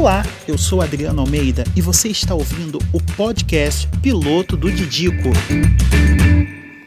[0.00, 5.28] Olá, eu sou Adriano Almeida e você está ouvindo o podcast Piloto do Didico.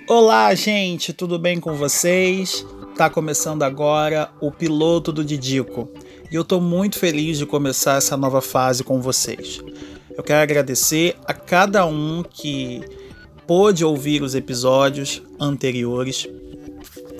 [0.09, 2.65] Olá, gente, tudo bem com vocês?
[2.97, 5.87] Tá começando agora o Piloto do Didico
[6.31, 9.61] e eu tô muito feliz de começar essa nova fase com vocês.
[10.17, 12.81] Eu quero agradecer a cada um que
[13.45, 16.27] pôde ouvir os episódios anteriores.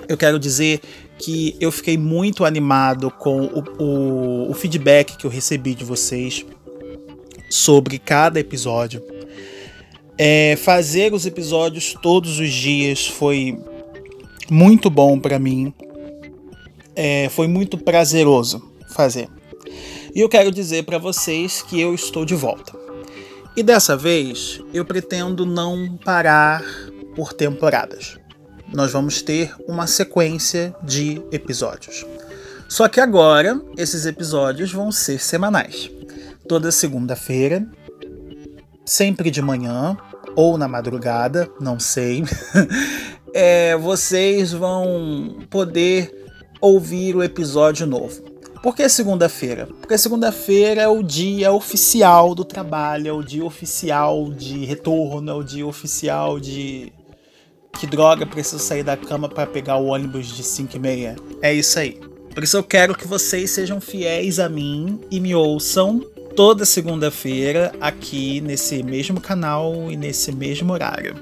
[0.08, 0.80] Eu quero dizer
[1.18, 6.44] que eu fiquei muito animado com o, o, o feedback que eu recebi de vocês
[7.48, 9.02] sobre cada episódio.
[10.18, 13.58] É, fazer os episódios todos os dias foi
[14.50, 15.72] muito bom para mim.
[16.96, 19.28] É, foi muito prazeroso fazer.
[20.14, 22.72] E eu quero dizer para vocês que eu estou de volta.
[23.56, 26.62] E dessa vez eu pretendo não parar
[27.14, 28.23] por temporadas
[28.74, 32.04] nós vamos ter uma sequência de episódios.
[32.68, 35.90] Só que agora esses episódios vão ser semanais.
[36.48, 37.64] Toda segunda-feira,
[38.84, 39.96] sempre de manhã
[40.34, 42.24] ou na madrugada, não sei.
[43.32, 46.12] é, vocês vão poder
[46.60, 48.22] ouvir o episódio novo.
[48.60, 49.66] Por que segunda-feira?
[49.66, 55.34] Porque segunda-feira é o dia oficial do trabalho, é o dia oficial de retorno, é
[55.34, 56.90] o dia oficial de
[57.78, 61.16] que droga, preciso sair da cama para pegar o ônibus de 5 e meia.
[61.42, 62.00] É isso aí.
[62.34, 66.00] Por isso eu quero que vocês sejam fiéis a mim e me ouçam
[66.34, 71.14] toda segunda-feira aqui nesse mesmo canal e nesse mesmo horário.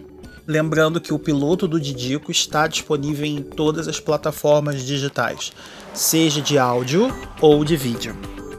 [0.46, 5.52] Lembrando que o piloto do Didico está disponível em todas as plataformas digitais,
[5.92, 8.16] seja de áudio ou de vídeo.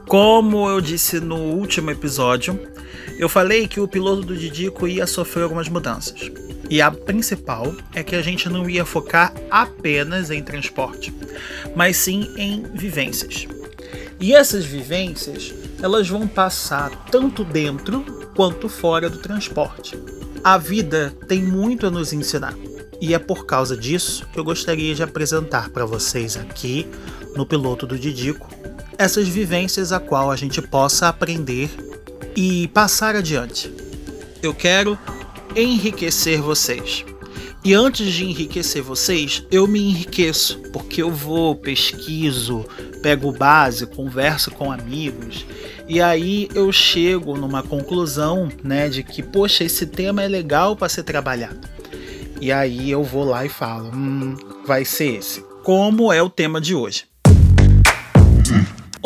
[0.08, 2.60] Como eu disse no último episódio,
[3.18, 6.32] eu falei que o piloto do Didico ia sofrer algumas mudanças.
[6.74, 11.14] E a principal é que a gente não ia focar apenas em transporte,
[11.76, 13.46] mas sim em vivências.
[14.20, 18.02] E essas vivências, elas vão passar tanto dentro
[18.36, 19.96] quanto fora do transporte.
[20.44, 22.56] A vida tem muito a nos ensinar.
[23.00, 26.88] E é por causa disso que eu gostaria de apresentar para vocês aqui,
[27.36, 28.50] no piloto do Didico,
[28.98, 31.70] essas vivências a qual a gente possa aprender
[32.36, 33.72] e passar adiante.
[34.42, 34.98] Eu quero
[35.56, 37.06] enriquecer vocês.
[37.64, 42.66] E antes de enriquecer vocês, eu me enriqueço, porque eu vou, pesquiso,
[43.02, 45.46] pego base, converso com amigos,
[45.88, 50.90] e aí eu chego numa conclusão, né, de que, poxa, esse tema é legal para
[50.90, 51.68] ser trabalhado.
[52.42, 54.36] E aí eu vou lá e falo, hum,
[54.66, 55.42] vai ser esse.
[55.64, 57.06] Como é o tema de hoje?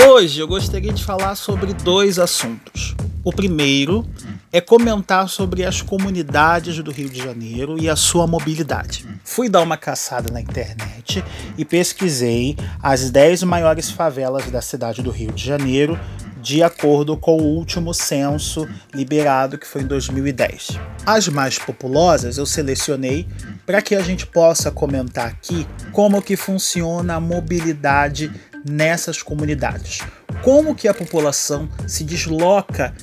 [0.09, 2.95] Hoje eu gostaria de falar sobre dois assuntos.
[3.23, 4.03] O primeiro
[4.51, 9.05] é comentar sobre as comunidades do Rio de Janeiro e a sua mobilidade.
[9.23, 11.23] Fui dar uma caçada na internet
[11.57, 15.99] e pesquisei as 10 maiores favelas da cidade do Rio de Janeiro,
[16.41, 20.79] de acordo com o último censo liberado, que foi em 2010.
[21.05, 23.27] As mais populosas eu selecionei
[23.65, 28.31] para que a gente possa comentar aqui como que funciona a mobilidade
[28.65, 29.99] nessas comunidades.
[30.41, 32.93] Como que a população se desloca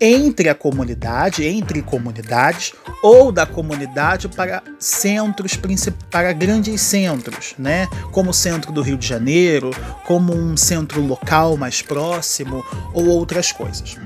[0.00, 2.72] entre a comunidade, entre comunidades,
[3.02, 5.58] ou da comunidade para centros,
[6.10, 7.86] para grandes centros, né?
[8.10, 9.70] Como o centro do Rio de Janeiro,
[10.06, 13.98] como um centro local mais próximo, ou outras coisas.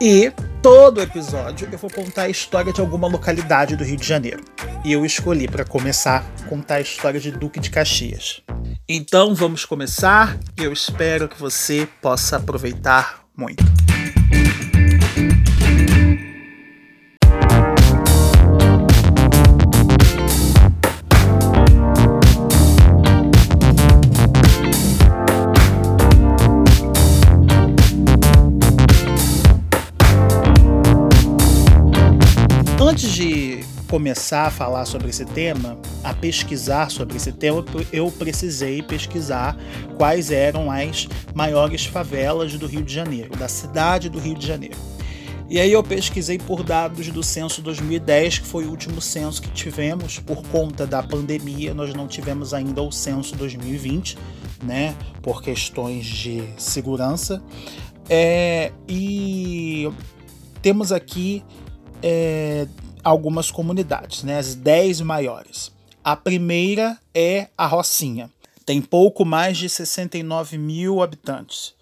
[0.00, 0.30] E
[0.62, 4.44] todo episódio eu vou contar a história de alguma localidade do Rio de Janeiro.
[4.84, 8.42] E eu escolhi para começar contar a história de Duque de Caxias.
[8.88, 13.75] Então vamos começar e eu espero que você possa aproveitar muito.
[32.86, 38.80] Antes de começar a falar sobre esse tema, a pesquisar sobre esse tema, eu precisei
[38.80, 39.58] pesquisar
[39.96, 44.76] quais eram as maiores favelas do Rio de Janeiro, da cidade do Rio de Janeiro.
[45.50, 49.50] E aí eu pesquisei por dados do censo 2010, que foi o último censo que
[49.50, 51.74] tivemos por conta da pandemia.
[51.74, 54.16] Nós não tivemos ainda o censo 2020,
[54.62, 57.42] né, por questões de segurança.
[58.08, 59.90] É, e
[60.62, 61.42] temos aqui
[62.02, 62.66] é,
[63.02, 65.72] algumas comunidades, né, as 10 maiores.
[66.02, 68.30] A primeira é a Rocinha,
[68.64, 71.74] tem pouco mais de 69 mil habitantes.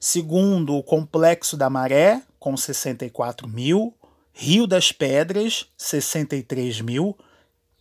[0.00, 3.94] Segundo, o Complexo da Maré, com 64 mil,
[4.32, 7.16] Rio das Pedras, 63 mil,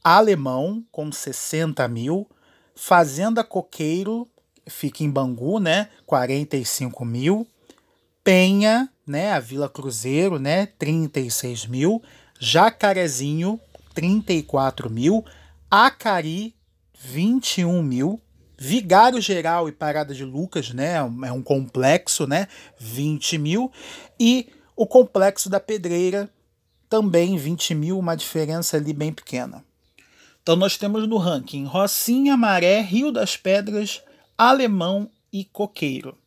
[0.03, 2.27] Alemão, com 60 mil,
[2.75, 4.27] Fazenda Coqueiro,
[4.67, 7.47] fica em Bangu, né, 45 mil,
[8.23, 12.01] Penha, né, a Vila Cruzeiro, né, 36 mil,
[12.39, 13.59] Jacarezinho,
[13.93, 15.23] 34 mil,
[15.69, 16.55] Acari,
[16.99, 18.19] 21 mil,
[18.57, 22.47] Vigário Geral e Parada de Lucas, né, é um complexo, né,
[22.79, 23.71] 20 mil,
[24.19, 26.29] e o Complexo da Pedreira,
[26.89, 29.63] também 20 mil, uma diferença ali bem pequena.
[30.41, 34.01] Então nós temos no ranking Rocinha, Maré, Rio das Pedras,
[34.37, 36.17] Alemão e Coqueiro.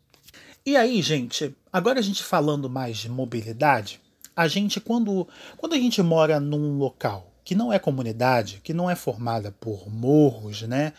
[0.64, 4.00] E aí, gente, agora a gente falando mais de mobilidade,
[4.36, 5.26] a gente quando,
[5.56, 9.90] quando a gente mora num local que não é comunidade, que não é formada por
[9.90, 10.92] morros, né,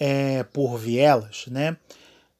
[0.00, 1.76] é, por vielas, né,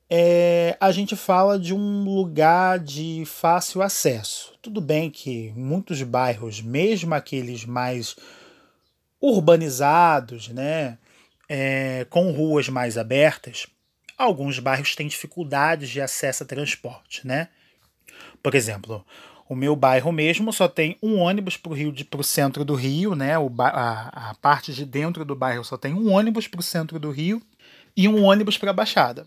[0.09, 4.55] é, a gente fala de um lugar de fácil acesso.
[4.63, 8.17] Tudo bem que muitos bairros, mesmo aqueles mais
[9.21, 10.97] urbanizados, né,
[11.47, 13.67] é, com ruas mais abertas,
[14.17, 17.49] alguns bairros têm dificuldades de acesso a transporte, né?
[18.43, 19.05] Por exemplo,
[19.49, 22.75] o meu bairro mesmo só tem um ônibus para o Rio, para o centro do
[22.75, 23.39] Rio, né?
[23.39, 26.99] O, a, a parte de dentro do bairro só tem um ônibus para o centro
[26.99, 27.43] do Rio
[27.97, 29.27] e um ônibus para a Baixada.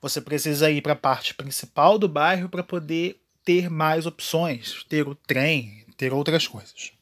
[0.00, 5.06] Você precisa ir para a parte principal do bairro para poder ter mais opções, ter
[5.06, 6.92] o trem, ter outras coisas.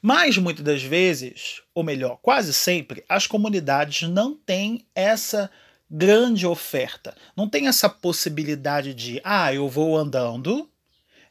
[0.00, 5.50] Mas muitas das vezes, ou melhor, quase sempre, as comunidades não têm essa
[5.90, 7.14] grande oferta.
[7.36, 10.68] Não tem essa possibilidade de, ah, eu vou andando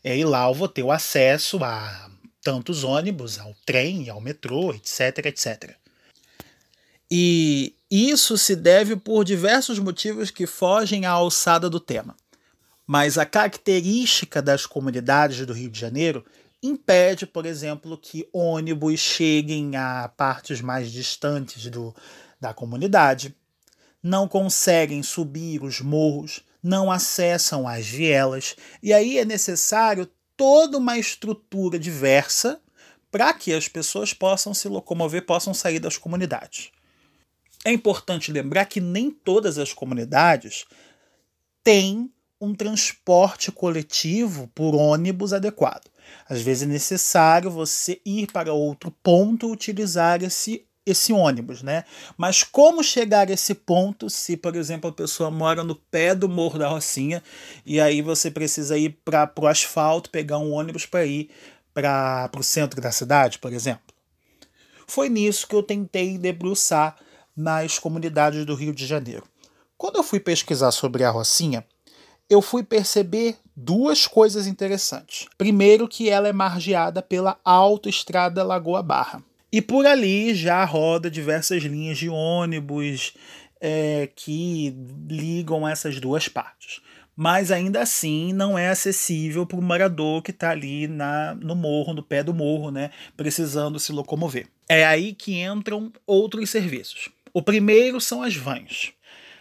[0.04, 2.10] e lá eu vou ter o acesso a
[2.42, 5.76] tantos ônibus, ao trem, ao metrô, etc, etc.
[7.10, 12.16] E isso se deve por diversos motivos que fogem à alçada do tema.
[12.86, 16.24] Mas a característica das comunidades do Rio de Janeiro
[16.62, 21.96] impede, por exemplo, que ônibus cheguem a partes mais distantes do,
[22.40, 23.36] da comunidade
[24.06, 30.08] não conseguem subir os morros, não acessam as vielas, e aí é necessário
[30.38, 32.62] toda uma estrutura diversa
[33.10, 36.70] para que as pessoas possam se locomover, possam sair das comunidades.
[37.66, 40.66] É importante lembrar que nem todas as comunidades
[41.64, 45.90] têm um transporte coletivo por ônibus adequado.
[46.30, 51.84] Às vezes é necessário você ir para outro ponto utilizar esse esse ônibus, né?
[52.18, 56.30] Mas como chegar a esse ponto se, por exemplo, a pessoa mora no pé do
[56.30, 57.24] Morro da Rocinha
[57.66, 61.30] e aí você precisa ir para o asfalto, pegar um ônibus para ir
[61.74, 63.84] para o centro da cidade, por exemplo?
[64.88, 66.96] Foi nisso que eu tentei debruçar
[67.36, 69.24] nas comunidades do Rio de Janeiro.
[69.78, 71.66] Quando eu fui pesquisar sobre a Rocinha,
[72.30, 75.28] eu fui perceber duas coisas interessantes.
[75.38, 79.24] Primeiro, que ela é margeada pela autoestrada Lagoa Barra.
[79.56, 83.14] E por ali já roda diversas linhas de ônibus
[83.62, 84.76] é, que
[85.10, 86.82] ligam essas duas partes.
[87.16, 91.94] Mas ainda assim não é acessível para o morador que está ali na, no morro,
[91.94, 94.48] no pé do morro, né, precisando se locomover.
[94.68, 97.08] É aí que entram outros serviços.
[97.34, 98.92] O primeiro são as vans.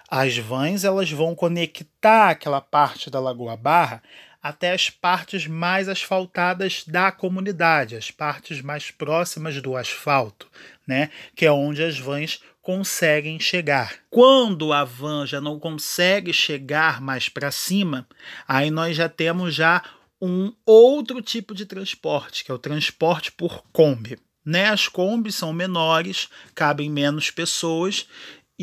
[0.08, 4.02] As vans elas vão conectar aquela parte da Lagoa Barra
[4.42, 10.46] até as partes mais asfaltadas da comunidade, as partes mais próximas do asfalto,
[10.86, 11.10] né?
[11.34, 13.94] Que é onde as vans conseguem chegar.
[14.10, 18.06] Quando a van já não consegue chegar mais para cima,
[18.46, 19.82] aí nós já temos já
[20.20, 24.18] um outro tipo de transporte, que é o transporte por Kombi.
[24.44, 24.68] Né?
[24.68, 28.06] As Kombis são menores, cabem menos pessoas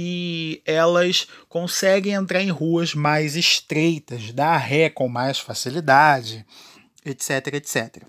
[0.04, 6.44] e elas conseguem entrar em ruas mais estreitas, dar ré com mais facilidade,
[7.06, 8.04] etc, etc.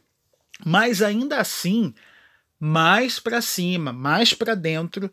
[0.65, 1.93] Mas ainda assim,
[2.59, 5.11] mais para cima, mais para dentro,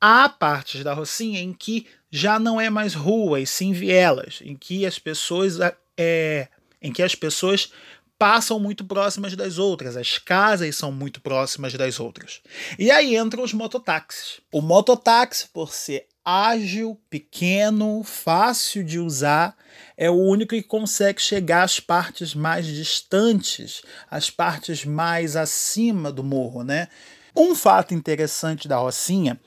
[0.00, 4.54] há partes da Rocinha em que já não é mais rua e sim vielas, em
[4.54, 5.58] que as pessoas
[5.98, 6.46] é,
[6.80, 7.72] em que as pessoas
[8.16, 12.40] passam muito próximas das outras, as casas são muito próximas das outras.
[12.78, 14.40] E aí entram os mototáxis.
[14.52, 19.56] O mototáxi, por ser ágil, pequeno, fácil de usar,
[19.96, 26.22] é o único que consegue chegar às partes mais distantes, às partes mais acima do
[26.22, 26.88] morro, né?
[27.36, 29.40] Um fato interessante da Rocinha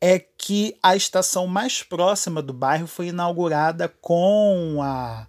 [0.00, 5.26] é que a estação mais próxima do bairro foi inaugurada com a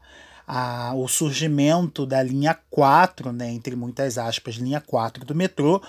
[0.47, 5.81] a, o surgimento da linha 4, né, entre muitas aspas, linha 4 do metrô,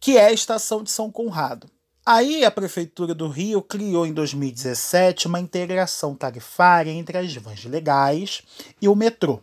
[0.00, 1.68] que é a estação de São Conrado.
[2.10, 8.40] Aí a Prefeitura do Rio criou em 2017 uma integração tarifária entre as vans legais
[8.80, 9.42] e o metrô.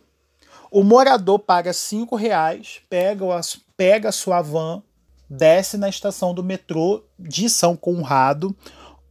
[0.68, 3.24] O morador paga R$ reais, pega,
[3.76, 4.82] pega a sua van,
[5.30, 8.52] desce na estação do metrô de São Conrado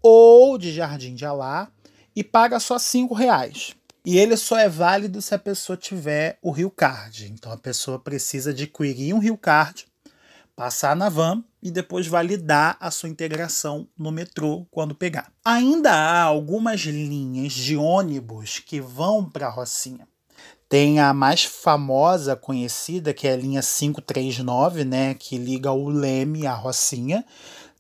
[0.01, 1.69] ou de Jardim de Alá
[2.13, 3.73] e paga só R$ reais.
[4.05, 7.31] E ele só é válido se a pessoa tiver o Rio Card.
[7.31, 9.87] Então a pessoa precisa adquirir um Rio Card,
[10.55, 15.31] passar na van e depois validar a sua integração no metrô quando pegar.
[15.43, 20.07] Ainda há algumas linhas de ônibus que vão para Rocinha.
[20.67, 26.47] Tem a mais famosa, conhecida, que é a linha 539, né, que liga o Leme
[26.47, 27.23] à Rocinha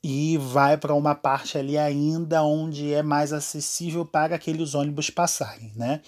[0.07, 5.71] e vai para uma parte ali ainda onde é mais acessível para aqueles ônibus passarem,
[5.75, 5.99] né?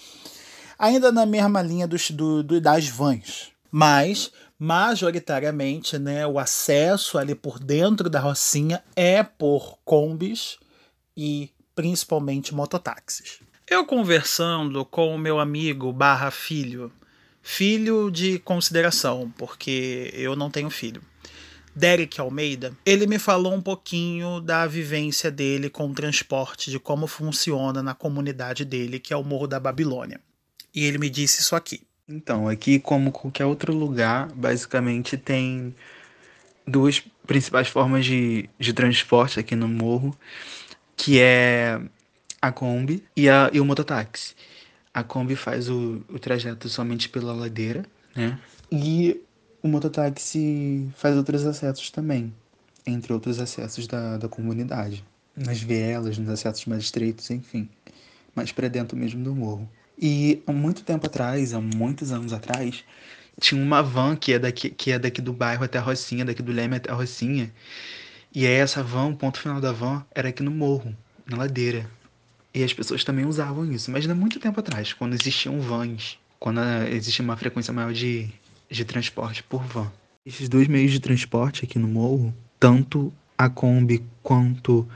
[0.78, 7.36] Ainda na mesma linha dos, do, do, das vans, mas majoritariamente, né, o acesso ali
[7.36, 10.58] por dentro da Rocinha é por combis
[11.16, 13.40] e principalmente mototáxis.
[13.70, 16.92] Eu conversando com o meu amigo barra filho,
[17.42, 21.02] filho de consideração, porque eu não tenho filho,
[21.78, 27.06] Derek Almeida, ele me falou um pouquinho da vivência dele com o transporte, de como
[27.06, 30.20] funciona na comunidade dele, que é o Morro da Babilônia.
[30.74, 31.84] E ele me disse isso aqui.
[32.08, 35.76] Então, aqui, como qualquer outro lugar, basicamente tem
[36.66, 40.18] duas principais formas de, de transporte aqui no morro,
[40.96, 41.80] que é
[42.42, 44.36] a Kombi e, a, e o mototáxi.
[44.94, 47.86] A Kombi faz o, o trajeto somente pela ladeira,
[48.16, 48.40] né?
[48.72, 49.22] E
[49.62, 52.34] o mototáxi faz outros acessos também,
[52.86, 55.04] entre outros acessos da, da comunidade.
[55.36, 57.70] Nas vielas, nos acessos mais estreitos, enfim.
[58.34, 59.70] Mais para dentro mesmo do morro.
[60.00, 62.84] E há muito tempo atrás, há muitos anos atrás,
[63.40, 66.44] tinha uma van que é daqui, que é daqui do bairro até a Rocinha, daqui
[66.44, 67.52] do Leme até a Rocinha.
[68.34, 71.90] E aí essa van, o ponto final da van, era aqui no morro, na ladeira.
[72.54, 76.60] E as pessoas também usavam isso, mas há muito tempo atrás, quando existiam vans, quando
[76.92, 78.30] existia uma frequência maior de,
[78.70, 79.92] de transporte por van.
[80.26, 84.88] Esses dois meios de transporte aqui no morro, tanto a Kombi quanto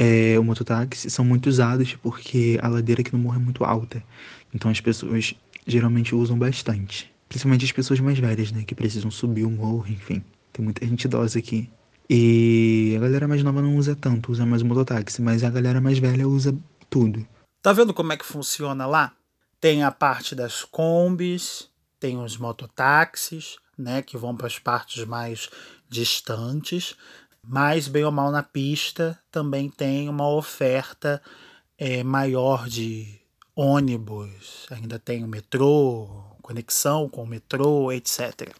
[0.00, 4.00] é, o mototáxi, são muito usados porque a ladeira aqui no morro é muito alta.
[4.54, 5.34] Então as pessoas
[5.66, 7.12] geralmente usam bastante.
[7.28, 8.62] Principalmente as pessoas mais velhas, né?
[8.62, 10.22] Que precisam subir o morro, enfim.
[10.52, 11.68] Tem muita gente idosa aqui.
[12.08, 15.80] E a galera mais nova não usa tanto, usa mais o mototáxi, mas a galera
[15.80, 16.56] mais velha usa
[16.88, 17.26] tudo.
[17.60, 19.12] Tá vendo como é que funciona lá?
[19.60, 25.50] Tem a parte das combis, tem os mototáxis, né, que vão para as partes mais
[25.90, 26.94] distantes,
[27.48, 31.22] mas bem ou mal na pista também tem uma oferta
[31.78, 33.18] é, maior de
[33.56, 36.06] ônibus, ainda tem o metrô,
[36.42, 38.54] conexão com o metrô, etc.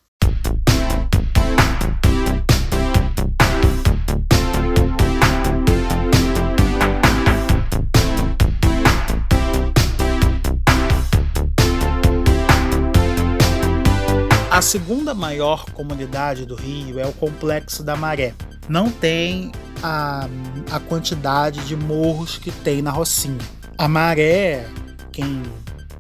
[14.58, 18.34] A segunda maior comunidade do Rio é o Complexo da Maré.
[18.68, 20.28] Não tem a,
[20.72, 23.38] a quantidade de morros que tem na Rocinha.
[23.78, 24.68] A Maré,
[25.12, 25.44] quem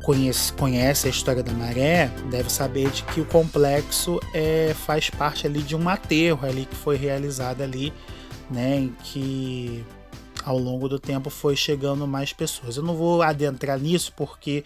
[0.02, 5.46] conhece, conhece a história da Maré, deve saber de que o complexo é, faz parte
[5.46, 7.92] ali de um aterro ali que foi realizado ali,
[8.50, 9.84] né, em que
[10.44, 12.76] ao longo do tempo foi chegando mais pessoas.
[12.76, 14.64] Eu não vou adentrar nisso porque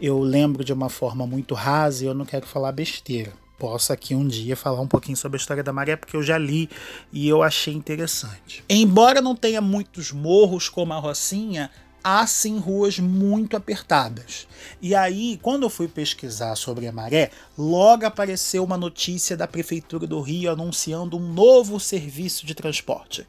[0.00, 3.32] eu lembro de uma forma muito rasa e eu não quero falar besteira.
[3.58, 6.38] Posso aqui um dia falar um pouquinho sobre a história da maré, porque eu já
[6.38, 6.70] li
[7.12, 8.64] e eu achei interessante.
[8.66, 11.70] Embora não tenha muitos morros como a Rocinha,
[12.02, 14.48] há sim ruas muito apertadas.
[14.80, 20.06] E aí, quando eu fui pesquisar sobre a maré, logo apareceu uma notícia da Prefeitura
[20.06, 23.26] do Rio anunciando um novo serviço de transporte.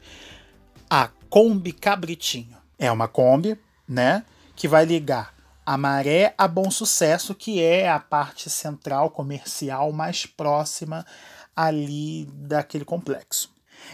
[0.88, 2.56] A Kombi Cabritinho.
[2.78, 4.24] É uma Kombi, né?
[4.56, 10.26] Que vai ligar a Maré a Bom Sucesso, que é a parte central comercial mais
[10.26, 11.06] próxima
[11.54, 13.50] ali daquele complexo.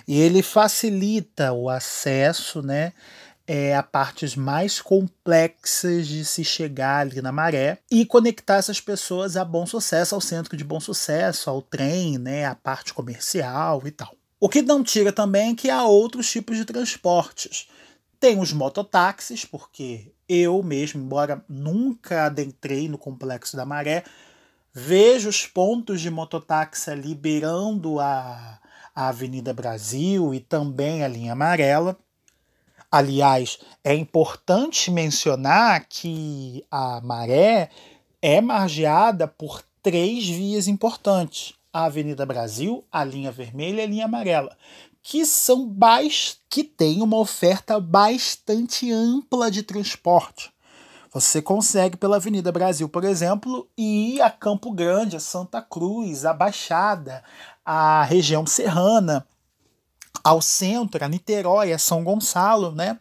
[0.06, 2.92] E ele facilita o acesso, né?
[3.50, 9.38] É, a partes mais complexas de se chegar ali na maré e conectar essas pessoas
[9.38, 13.90] a bom sucesso, ao centro de bom sucesso, ao trem, né, a parte comercial e
[13.90, 14.14] tal.
[14.38, 17.68] O que não tira também é que há outros tipos de transportes.
[18.20, 24.04] Tem os mototáxis, porque eu mesmo, embora nunca adentrei no complexo da Maré,
[24.72, 28.58] vejo os pontos de mototáxi ali beirando a,
[28.94, 31.96] a Avenida Brasil e também a linha amarela.
[32.90, 37.70] Aliás, é importante mencionar que a Maré
[38.20, 44.04] é margeada por três vias importantes: a Avenida Brasil, a linha vermelha e a linha
[44.06, 44.56] amarela
[45.08, 50.52] que são baix, que têm uma oferta bastante ampla de transporte.
[51.10, 56.34] Você consegue pela Avenida Brasil, por exemplo, ir a Campo Grande, a Santa Cruz, a
[56.34, 57.24] Baixada,
[57.64, 59.26] a região serrana,
[60.22, 62.98] ao centro, a Niterói, a São Gonçalo, né?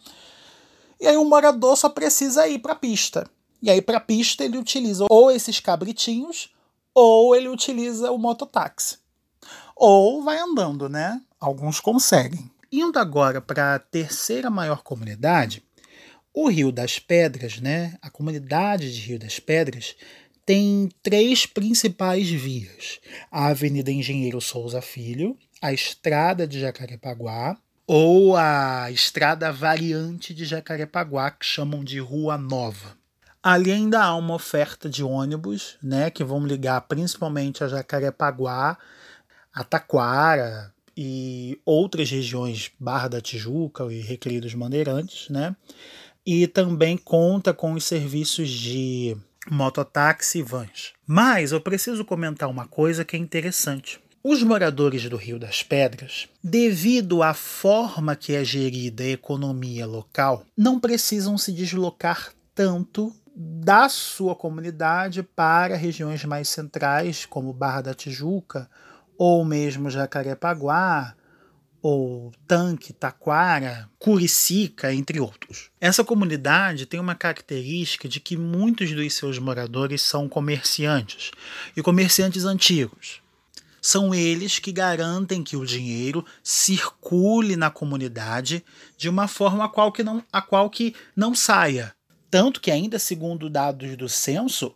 [1.02, 3.30] E aí o morador só precisa ir para a pista.
[3.62, 6.56] E aí, para pista, ele utiliza ou esses cabritinhos
[6.96, 8.98] ou ele utiliza o mototáxi.
[9.76, 11.22] Ou vai andando, né?
[11.39, 12.50] Alguns conseguem.
[12.72, 15.63] Indo agora para a terceira maior comunidade,
[16.34, 17.98] o Rio das Pedras, né?
[18.01, 19.96] A comunidade de Rio das Pedras
[20.46, 23.00] tem três principais vias:
[23.32, 31.32] a Avenida Engenheiro Souza Filho, a Estrada de Jacarepaguá ou a Estrada Variante de Jacarepaguá,
[31.32, 32.98] que chamam de Rua Nova.
[33.41, 38.77] Ali ainda há uma oferta de ônibus, né, que vão ligar principalmente a Jacarepaguá,
[39.53, 45.56] a Taquara e outras regiões, Barra da Tijuca e Recreio dos Bandeirantes, né?
[46.25, 49.16] E também conta com os serviços de
[49.50, 50.94] mototáxi e vans.
[51.06, 54.00] Mas eu preciso comentar uma coisa que é interessante.
[54.24, 60.44] Os moradores do Rio das Pedras, devido à forma que é gerida a economia local,
[60.58, 67.94] não precisam se deslocar tanto da sua comunidade para regiões mais centrais, como Barra da
[67.94, 68.68] Tijuca,
[69.18, 71.16] ou mesmo Jacarepaguá,
[71.82, 75.70] ou Tanque, Taquara, Curicica, entre outros.
[75.80, 81.32] Essa comunidade tem uma característica de que muitos dos seus moradores são comerciantes,
[81.76, 83.22] e comerciantes antigos.
[83.82, 88.66] São eles que garantem que o dinheiro circule na comunidade
[88.98, 91.96] de uma forma a qual que não, a qual que não saia.
[92.30, 94.76] Tanto que, ainda segundo dados do censo,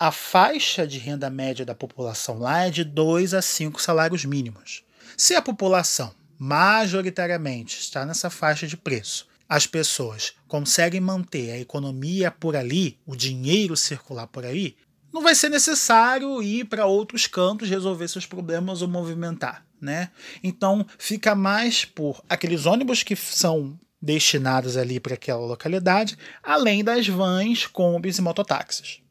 [0.00, 4.82] a faixa de renda média da população lá é de 2 a 5 salários mínimos.
[5.14, 12.30] Se a população majoritariamente está nessa faixa de preço, as pessoas conseguem manter a economia
[12.30, 14.74] por ali, o dinheiro circular por aí,
[15.12, 20.10] não vai ser necessário ir para outros cantos resolver seus problemas ou movimentar, né?
[20.42, 27.06] Então fica mais por aqueles ônibus que são destinados ali para aquela localidade, além das
[27.06, 29.02] vans, combis e mototáxis.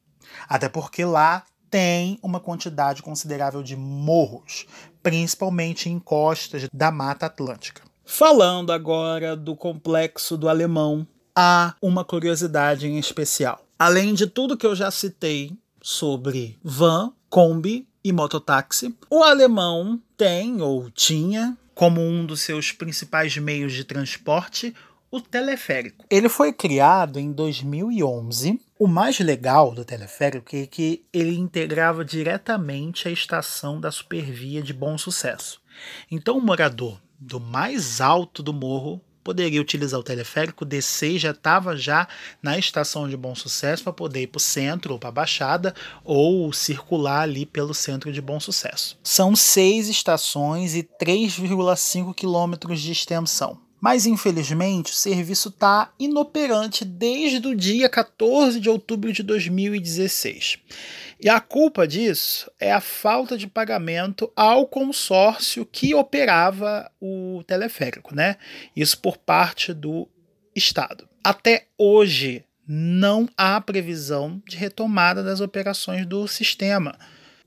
[0.50, 4.66] Até porque lá tem uma quantidade considerável de morros,
[5.04, 7.84] principalmente em costas da Mata Atlântica.
[8.04, 13.64] Falando agora do complexo do Alemão, há uma curiosidade em especial.
[13.78, 18.96] Além de tudo que eu já citei sobre van, Kombi e mototáxi.
[19.10, 24.74] O alemão tem ou tinha como um dos seus principais meios de transporte
[25.12, 26.06] o teleférico.
[26.10, 28.60] Ele foi criado em 2011.
[28.82, 34.72] O mais legal do teleférico é que ele integrava diretamente a estação da Supervia de
[34.72, 35.62] Bom Sucesso.
[36.10, 41.32] Então, o morador do mais alto do morro poderia utilizar o teleférico, descer e já
[41.32, 42.08] estava já
[42.42, 45.76] na estação de Bom Sucesso para poder ir para o centro ou para a Baixada
[46.02, 48.98] ou circular ali pelo centro de Bom Sucesso.
[49.04, 53.60] São seis estações e 3,5 quilômetros de extensão.
[53.80, 60.58] Mas infelizmente o serviço está inoperante desde o dia 14 de outubro de 2016.
[61.22, 68.16] E a culpa disso é a falta de pagamento ao consórcio que operava o teleférico,
[68.16, 68.38] né?
[68.76, 70.08] Isso por parte do
[70.56, 71.08] Estado.
[71.24, 76.98] Até hoje não há previsão de retomada das operações do sistema.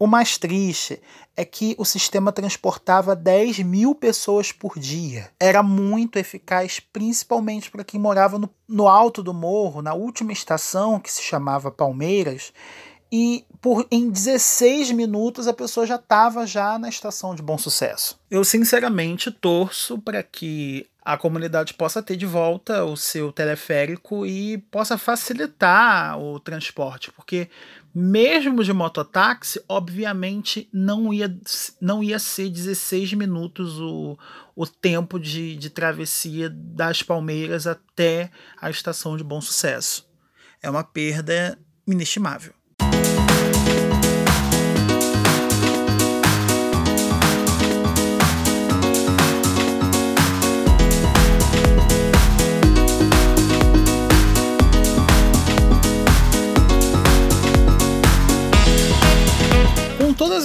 [0.03, 1.01] O mais triste
[1.37, 5.31] é que o sistema transportava 10 mil pessoas por dia.
[5.39, 10.99] Era muito eficaz, principalmente para quem morava no, no alto do morro, na última estação,
[10.99, 12.53] que se chamava Palmeiras,
[13.13, 18.19] e por em 16 minutos a pessoa já estava já na estação de bom sucesso.
[18.29, 24.59] Eu sinceramente torço para que a comunidade possa ter de volta o seu teleférico e
[24.71, 27.51] possa facilitar o transporte, porque
[27.93, 31.35] mesmo de mototáxi, obviamente não ia,
[31.81, 34.17] não ia ser 16 minutos o,
[34.55, 40.09] o tempo de, de travessia das Palmeiras até a estação de Bom Sucesso.
[40.63, 42.55] É uma perda inestimável.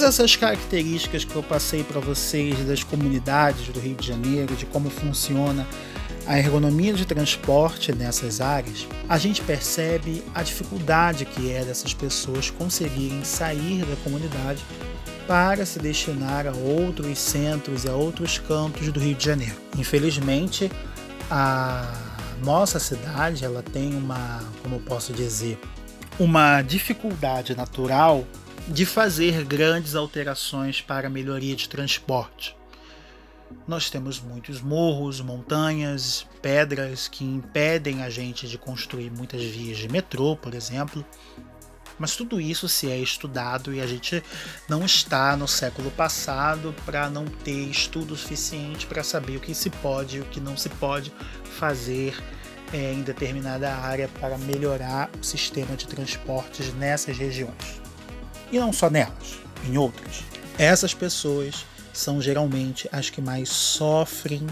[0.08, 4.88] Essas características que eu passei para vocês das comunidades do Rio de Janeiro, de como
[4.88, 5.66] funciona
[6.26, 12.48] a ergonomia de transporte nessas áreas, a gente percebe a dificuldade que é dessas pessoas
[12.48, 14.64] conseguirem sair da comunidade
[15.26, 19.56] para se destinar a outros centros e a outros cantos do Rio de Janeiro.
[19.76, 20.72] Infelizmente,
[21.30, 21.92] a
[22.42, 25.58] nossa cidade ela tem uma, como eu posso dizer,
[26.18, 28.24] uma dificuldade natural
[28.70, 32.54] de fazer grandes alterações para melhoria de transporte.
[33.66, 39.88] Nós temos muitos morros, montanhas, pedras que impedem a gente de construir muitas vias de
[39.88, 41.04] metrô, por exemplo.
[41.98, 44.22] Mas tudo isso se é estudado e a gente
[44.68, 49.70] não está no século passado para não ter estudo suficiente para saber o que se
[49.70, 51.10] pode e o que não se pode
[51.56, 52.14] fazer
[52.70, 57.87] é, em determinada área para melhorar o sistema de transportes nessas regiões.
[58.50, 60.24] E não só nelas, em outras.
[60.58, 64.46] Essas pessoas são geralmente as que mais sofrem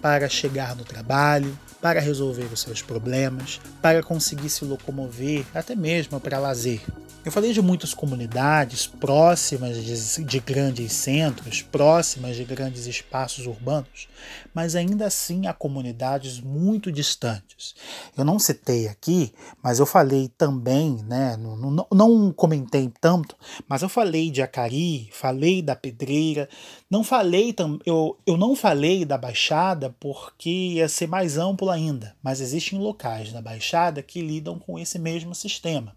[0.00, 6.18] para chegar no trabalho, para resolver os seus problemas, para conseguir se locomover, até mesmo
[6.20, 6.80] para lazer.
[7.26, 14.06] Eu falei de muitas comunidades próximas de, de, grandes centros, próximas de grandes espaços urbanos,
[14.54, 17.74] mas ainda assim há comunidades muito distantes.
[18.16, 23.34] Eu não citei aqui, mas eu falei também, né, não, não, não comentei tanto,
[23.68, 26.48] mas eu falei de Acari, falei da Pedreira,
[26.88, 27.52] não falei
[27.84, 33.32] eu, eu não falei da Baixada porque ia ser mais amplo ainda, mas existem locais
[33.32, 35.92] na Baixada que lidam com esse mesmo sistema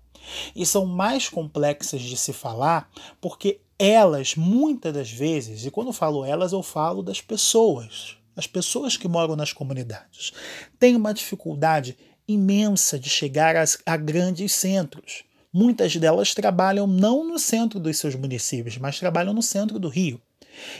[0.55, 6.25] e são mais complexas de se falar porque elas, muitas das vezes, e quando falo
[6.25, 10.33] elas, eu falo das pessoas, as pessoas que moram nas comunidades,
[10.77, 13.55] têm uma dificuldade imensa de chegar
[13.85, 15.23] a, grandes centros.
[15.51, 20.21] Muitas delas trabalham não no centro dos seus municípios, mas trabalham no centro do Rio.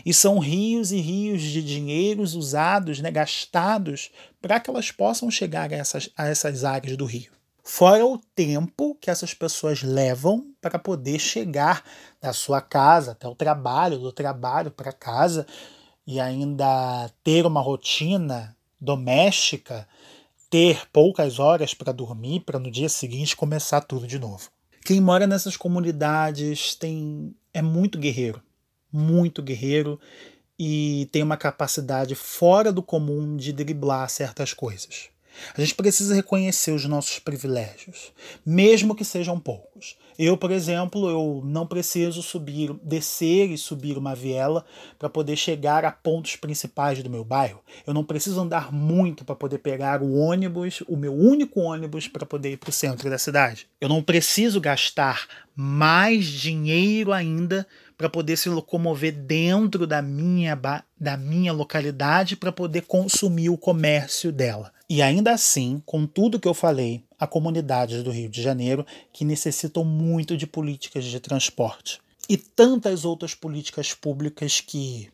[0.05, 5.71] E são rios e rios de dinheiros usados, né, gastados, para que elas possam chegar
[5.71, 7.31] a essas, a essas áreas do Rio.
[7.71, 11.83] Fora o tempo que essas pessoas levam para poder chegar
[12.19, 15.45] da sua casa até o trabalho, do trabalho para casa
[16.05, 19.87] e ainda ter uma rotina doméstica,
[20.49, 24.49] ter poucas horas para dormir, para no dia seguinte começar tudo de novo.
[24.83, 28.41] Quem mora nessas comunidades tem é muito guerreiro,
[28.91, 29.99] muito guerreiro
[30.57, 35.11] e tem uma capacidade fora do comum de driblar certas coisas.
[35.55, 38.11] A gente precisa reconhecer os nossos privilégios,
[38.45, 39.97] mesmo que sejam poucos.
[40.17, 44.65] Eu, por exemplo, eu não preciso subir, descer e subir uma viela
[44.97, 47.61] para poder chegar a pontos principais do meu bairro.
[47.87, 52.25] Eu não preciso andar muito para poder pegar o ônibus, o meu único ônibus para
[52.25, 53.67] poder ir para o centro da cidade.
[53.79, 55.25] Eu não preciso gastar
[55.55, 57.65] mais dinheiro ainda
[57.99, 60.57] para poder se locomover dentro da minha,
[60.97, 64.71] da minha localidade para poder consumir o comércio dela.
[64.89, 69.25] E ainda assim, com tudo que eu falei, há comunidades do Rio de Janeiro que
[69.25, 71.99] necessitam muito de políticas de transporte.
[72.29, 75.09] E tantas outras políticas públicas que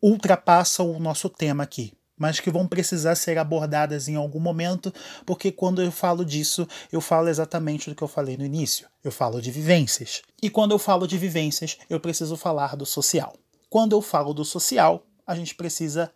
[0.00, 4.92] ultrapassam o nosso tema aqui mas que vão precisar ser abordadas em algum momento,
[5.24, 8.86] porque quando eu falo disso, eu falo exatamente do que eu falei no início.
[9.04, 10.22] Eu falo de vivências.
[10.42, 13.34] E quando eu falo de vivências, eu preciso falar do social.
[13.70, 16.10] Quando eu falo do social, a gente precisa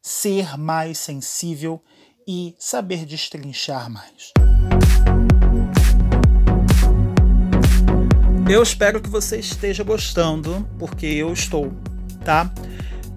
[0.00, 1.82] ser mais sensível
[2.26, 4.32] e saber destrinchar mais.
[8.50, 11.70] Eu espero que você esteja gostando, porque eu estou,
[12.24, 12.50] tá?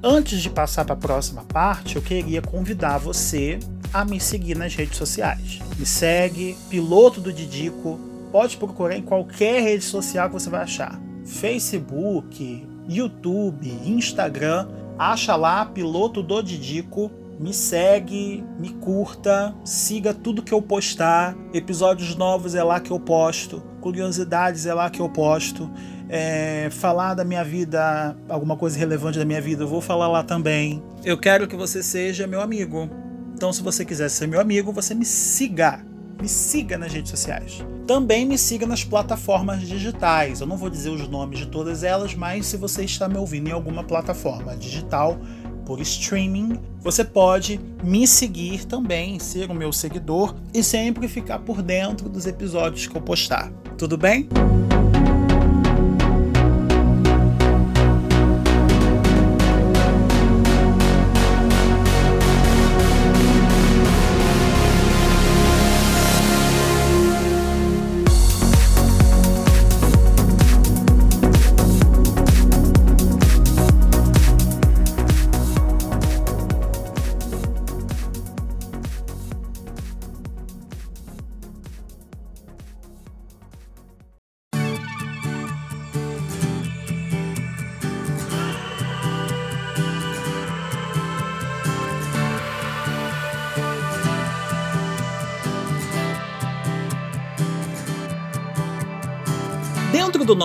[0.03, 3.59] Antes de passar para a próxima parte, eu queria convidar você
[3.93, 5.59] a me seguir nas redes sociais.
[5.77, 7.99] Me segue, Piloto do Didico.
[8.31, 10.99] Pode procurar em qualquer rede social que você vai achar.
[11.23, 14.69] Facebook, YouTube, Instagram.
[14.97, 17.11] Acha lá Piloto do Didico.
[17.39, 21.37] Me segue, me curta, siga tudo que eu postar.
[21.53, 23.61] Episódios novos é lá que eu posto.
[23.79, 25.69] Curiosidades é lá que eu posto
[26.13, 30.21] é, falar da minha vida, alguma coisa relevante da minha vida, eu vou falar lá
[30.21, 30.83] também.
[31.05, 32.89] Eu quero que você seja meu amigo.
[33.33, 35.79] Então, se você quiser ser meu amigo, você me siga.
[36.21, 37.65] Me siga nas redes sociais.
[37.87, 40.41] Também me siga nas plataformas digitais.
[40.41, 43.47] Eu não vou dizer os nomes de todas elas, mas se você está me ouvindo
[43.47, 45.17] em alguma plataforma digital
[45.65, 51.61] por streaming, você pode me seguir também, ser o meu seguidor e sempre ficar por
[51.61, 53.49] dentro dos episódios que eu postar.
[53.77, 54.27] Tudo bem?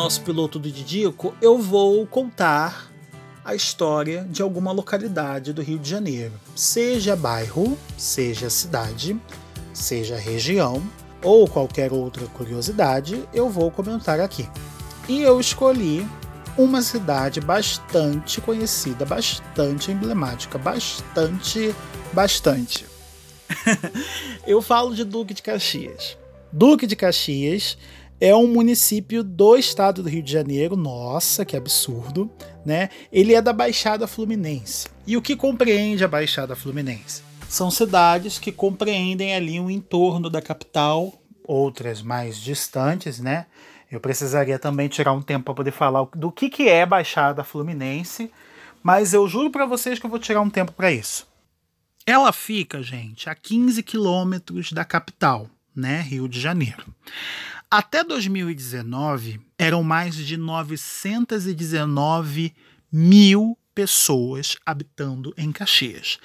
[0.06, 2.92] Nosso piloto do Didico, eu vou contar
[3.44, 9.20] a história de alguma localidade do Rio de Janeiro, seja bairro, seja cidade,
[9.74, 10.80] seja região
[11.24, 14.48] ou qualquer outra curiosidade, eu vou comentar aqui.
[15.08, 16.06] E eu escolhi
[16.56, 21.74] uma cidade bastante conhecida, bastante emblemática, bastante,
[22.12, 22.86] bastante.
[24.46, 26.16] eu falo de Duque de Caxias.
[26.52, 27.76] Duque de Caxias
[28.20, 30.76] é um município do estado do Rio de Janeiro.
[30.76, 32.30] Nossa, que absurdo,
[32.64, 32.88] né?
[33.12, 34.88] Ele é da Baixada Fluminense.
[35.06, 37.22] E o que compreende a Baixada Fluminense?
[37.48, 41.12] São cidades que compreendem ali o entorno da capital,
[41.44, 43.46] outras mais distantes, né?
[43.90, 48.32] Eu precisaria também tirar um tempo para poder falar do que, que é Baixada Fluminense,
[48.82, 51.26] mas eu juro para vocês que eu vou tirar um tempo para isso.
[52.04, 56.84] Ela fica, gente, a 15 quilômetros da capital, né, Rio de Janeiro.
[57.70, 62.54] Até 2019, eram mais de 919
[62.92, 66.18] mil pessoas habitando em Caxias.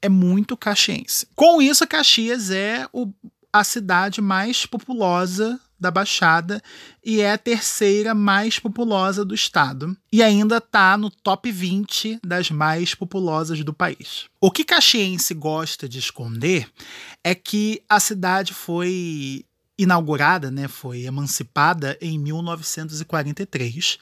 [0.00, 1.26] É muito caxiense.
[1.34, 3.12] Com isso, Caxias é o,
[3.52, 6.62] a cidade mais populosa da Baixada
[7.04, 9.94] e é a terceira mais populosa do estado.
[10.10, 14.26] E ainda está no top 20 das mais populosas do país.
[14.40, 16.68] O que Caxiense gosta de esconder
[17.22, 19.44] é que a cidade foi
[19.78, 23.98] inaugurada, né, foi emancipada em 1943,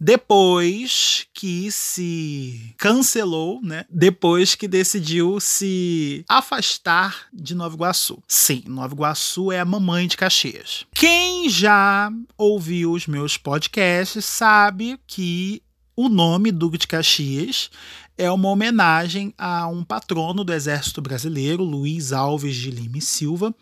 [0.00, 8.22] depois que se cancelou, né, depois que decidiu se afastar de Nova Iguaçu.
[8.26, 10.86] Sim, Nova Iguaçu é a mamãe de Caxias.
[10.94, 15.62] Quem já ouviu os meus podcasts sabe que
[15.94, 17.70] o nome Duque de Caxias
[18.16, 23.54] é uma homenagem a um patrono do Exército Brasileiro, Luiz Alves de Lima e Silva,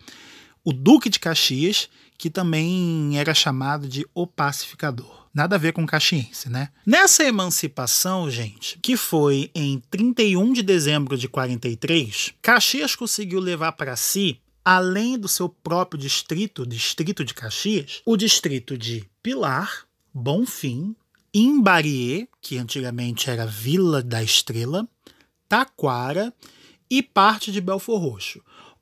[0.69, 5.27] o Duque de Caxias, que também era chamado de o Pacificador.
[5.33, 6.69] Nada a ver com caxiense, né?
[6.85, 13.95] Nessa emancipação, gente, que foi em 31 de dezembro de 43, Caxias conseguiu levar para
[13.95, 20.95] si, além do seu próprio distrito, distrito de Caxias, o distrito de Pilar, Bonfim,
[21.33, 24.87] Imbarie, que antigamente era Vila da Estrela,
[25.47, 26.31] Taquara
[26.87, 28.39] e parte de Belfor Roxo.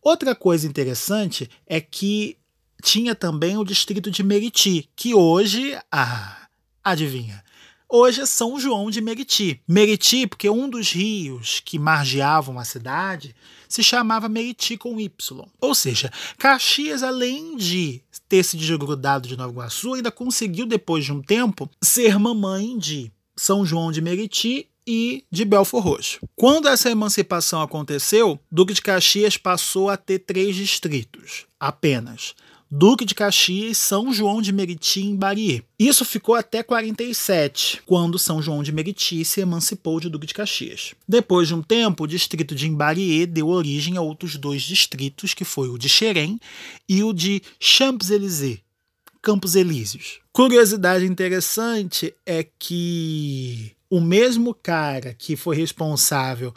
[0.08, 2.38] Outra coisa interessante é que
[2.82, 6.48] tinha também o distrito de Meriti, que hoje, ah,
[6.82, 7.44] adivinha,
[7.90, 9.60] hoje é São João de Meriti.
[9.68, 13.36] Meriti, porque um dos rios que margeavam a cidade
[13.68, 15.46] se chamava Meriti com Y.
[15.60, 21.12] Ou seja, Caxias, além de ter se desgrudado de Nova Iguaçu, ainda conseguiu, depois de
[21.12, 26.20] um tempo, ser mamãe de São João de Meriti e de Belfor Roxo.
[26.36, 32.34] Quando essa emancipação aconteceu, Duque de Caxias passou a ter três distritos apenas.
[32.70, 35.64] Duque de Caxias, São João de Meriti e Bariê.
[35.80, 40.94] Isso ficou até 47, quando São João de Meriti se emancipou de Duque de Caxias.
[41.08, 45.46] Depois de um tempo, o distrito de Imbariê deu origem a outros dois distritos, que
[45.46, 46.40] foi o de Xerém
[46.90, 48.60] e o de Champs-Élysées,
[49.22, 50.20] Campos Elíseos.
[50.34, 56.54] Curiosidade interessante é que o mesmo cara que foi responsável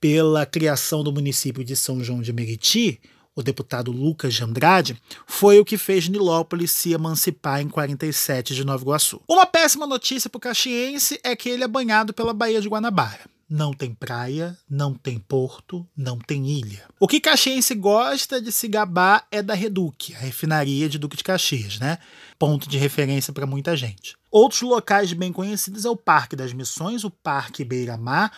[0.00, 3.00] pela criação do município de São João de Meriti,
[3.34, 4.96] o deputado Lucas de Andrade,
[5.26, 9.20] foi o que fez Nilópolis se emancipar em 47 de Nova Iguaçu.
[9.28, 13.34] Uma péssima notícia para o caxiense é que ele é banhado pela Baía de Guanabara.
[13.48, 16.84] Não tem praia, não tem porto, não tem ilha.
[16.98, 21.22] O que Caxiense gosta de se gabar é da Reduc, a refinaria de Duque de
[21.22, 21.98] Caxias, né?
[22.38, 24.16] Ponto de referência para muita gente.
[24.34, 28.32] Outros locais bem conhecidos é o Parque das Missões, o Parque Beira-Mar,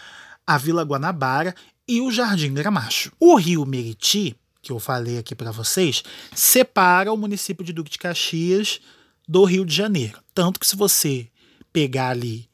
[0.47, 1.55] a Vila Guanabara
[1.89, 3.11] e o Jardim Gramacho.
[3.19, 6.05] O rio Meriti, que eu falei aqui para vocês,
[6.35, 8.79] separa o município de Duque de Caxias
[9.27, 10.19] do Rio de Janeiro.
[10.35, 11.29] Tanto que se você
[11.73, 12.47] pegar ali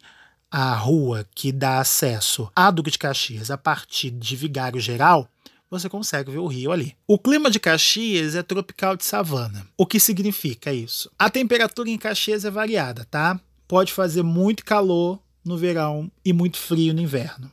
[0.49, 5.29] a rua que dá acesso a Duque de Caxias a partir de Vigário Geral,
[5.73, 6.95] você consegue ver o rio ali.
[7.09, 9.67] O clima de Caxias é tropical de savana.
[9.75, 11.11] O que significa isso?
[11.19, 13.41] A temperatura em Caxias é variada, tá?
[13.67, 17.51] Pode fazer muito calor no verão e muito frio no inverno.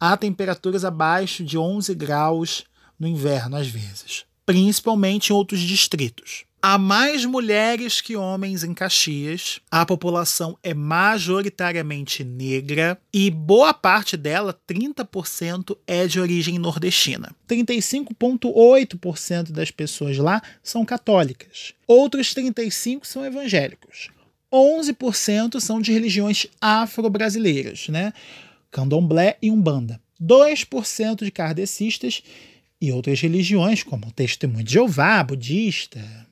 [0.00, 2.64] Há temperaturas abaixo de 11 graus
[2.98, 6.44] no inverno às vezes, principalmente em outros distritos.
[6.60, 14.16] Há mais mulheres que homens em Caxias, a população é majoritariamente negra e boa parte
[14.16, 17.30] dela, 30%, é de origem nordestina.
[17.48, 21.74] 35,8% das pessoas lá são católicas.
[21.86, 24.08] Outros 35% são evangélicos.
[24.52, 28.12] 11% são de religiões afro-brasileiras, né?
[28.68, 30.00] Candomblé e Umbanda.
[30.20, 32.20] 2% de kardecistas
[32.80, 36.26] e outras religiões, como o Testemunho de Jeová, budista,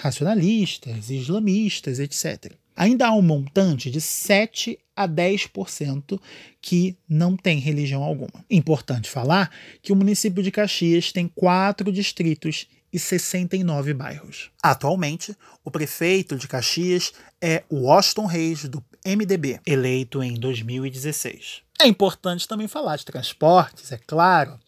[0.00, 2.52] racionalistas, islamistas, etc.
[2.76, 6.20] ainda há um montante de 7 a 10%
[6.60, 8.44] que não tem religião alguma.
[8.50, 9.50] Importante falar
[9.82, 14.50] que o município de Caxias tem quatro distritos e 69 bairros.
[14.62, 21.62] Atualmente, o prefeito de Caxias é Washington Reis, do MDB, eleito em 2016.
[21.80, 24.58] É importante também falar de transportes, é claro.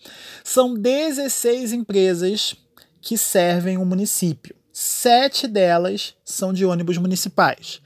[0.42, 2.54] São 16 empresas
[3.02, 4.54] que servem o município.
[4.72, 7.82] Sete delas são de ônibus municipais.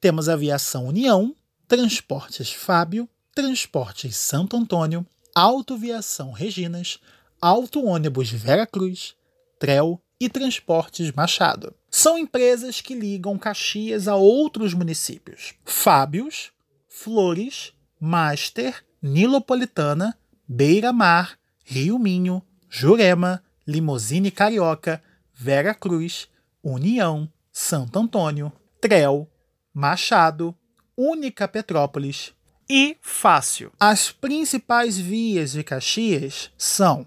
[0.00, 1.34] Temos Aviação União,
[1.66, 7.00] Transportes Fábio, Transportes Santo Antônio, Autoviação Reginas,
[7.40, 9.16] Auto Ônibus Vera Cruz,
[9.58, 11.74] Trel e Transportes Machado.
[11.90, 16.52] São empresas que ligam Caxias a outros municípios: Fábios,
[16.88, 25.02] Flores, Master, Nilopolitana, Beira Mar, Rio Minho, Jurema, Limousine Carioca,
[25.40, 26.26] Vera Cruz,
[26.60, 29.30] União, Santo Antônio, Trel,
[29.72, 30.52] Machado,
[30.96, 32.32] Única Petrópolis
[32.68, 33.70] e Fácil.
[33.78, 37.06] As principais vias de Caxias são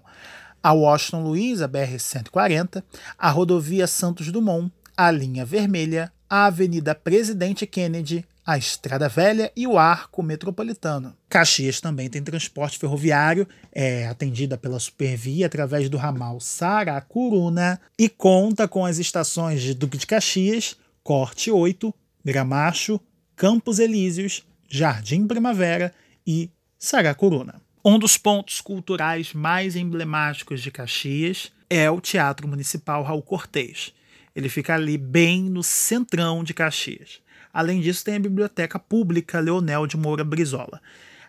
[0.62, 2.82] a Washington Luiz, a BR-140,
[3.18, 9.66] a rodovia Santos Dumont, a linha vermelha, a Avenida Presidente Kennedy, a Estrada Velha e
[9.66, 11.16] o Arco Metropolitano.
[11.28, 18.66] Caxias também tem transporte ferroviário, é atendida pela Supervia através do ramal Saracuruna e conta
[18.66, 23.00] com as estações de Duque de Caxias, Corte 8, Gramacho,
[23.36, 25.94] Campos Elíseos, Jardim Primavera
[26.26, 27.60] e Saracuruna.
[27.84, 33.92] Um dos pontos culturais mais emblemáticos de Caxias é o Teatro Municipal Raul Cortez.
[34.34, 37.21] Ele fica ali bem no centrão de Caxias.
[37.52, 40.80] Além disso, tem a Biblioteca Pública Leonel de Moura Brizola.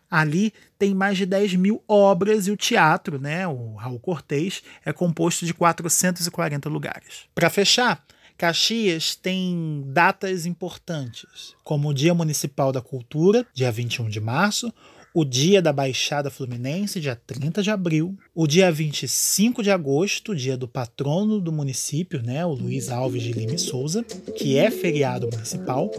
[0.09, 4.93] Ali tem mais de 10 mil obras e o teatro, né, o Raul Cortez, é
[4.93, 7.25] composto de 440 lugares.
[7.33, 8.05] Para fechar,
[8.37, 14.73] Caxias tem datas importantes, como o Dia Municipal da Cultura, dia 21 de março,
[15.13, 20.57] o Dia da Baixada Fluminense, dia 30 de abril, o dia 25 de agosto, dia
[20.57, 24.03] do patrono do município, né, o Luiz Alves de Lima e Souza,
[24.35, 25.91] que é feriado municipal,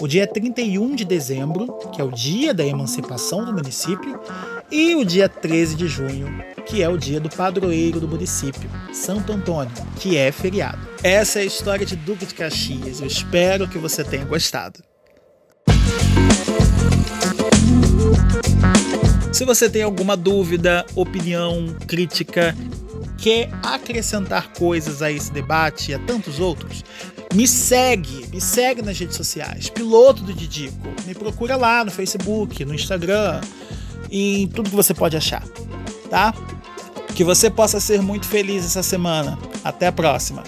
[0.00, 4.18] o dia 31 de dezembro, que é o dia da emancipação do município,
[4.72, 6.26] e o dia 13 de junho,
[6.64, 10.78] que é o dia do padroeiro do município, Santo Antônio, que é feriado.
[11.02, 13.00] Essa é a história de Duque de Caxias.
[13.00, 14.82] Eu espero que você tenha gostado.
[19.36, 22.56] Se você tem alguma dúvida, opinião, crítica,
[23.18, 26.82] quer acrescentar coisas a esse debate e a tantos outros,
[27.34, 30.88] me segue, me segue nas redes sociais, Piloto do Didico.
[31.06, 33.42] Me procura lá no Facebook, no Instagram
[34.10, 35.46] em tudo que você pode achar,
[36.08, 36.32] tá?
[37.14, 39.38] Que você possa ser muito feliz essa semana.
[39.62, 40.44] Até a próxima.